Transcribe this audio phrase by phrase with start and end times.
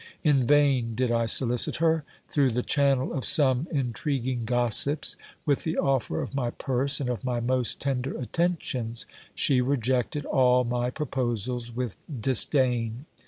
[0.23, 3.67] In vain did I solicit her, through the channel of 386 GIL BLAS.
[3.67, 8.33] some intriguing gossips, with the offer of my purse and of my most tender at
[8.33, 13.05] tentions; she rejected all my proposals with disdain.